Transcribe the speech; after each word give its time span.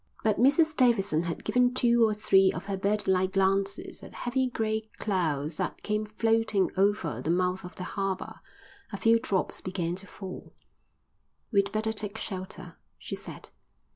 But 0.23 0.39
Mrs 0.39 0.75
Davidson 0.75 1.21
had 1.25 1.43
given 1.43 1.75
two 1.75 2.03
or 2.03 2.15
three 2.15 2.51
of 2.53 2.65
her 2.65 2.75
birdlike 2.75 3.33
glances 3.33 4.01
at 4.01 4.13
heavy 4.15 4.49
grey 4.49 4.89
clouds 4.97 5.57
that 5.57 5.83
came 5.83 6.05
floating 6.05 6.71
over 6.75 7.21
the 7.21 7.29
mouth 7.29 7.63
of 7.63 7.75
the 7.75 7.83
harbour. 7.83 8.39
A 8.91 8.97
few 8.97 9.19
drops 9.19 9.61
began 9.61 9.93
to 9.97 10.07
fall. 10.07 10.53
"We'd 11.51 11.71
better 11.71 11.93
take 11.93 12.17
shelter," 12.17 12.79
she 12.97 13.13
said. 13.15 13.49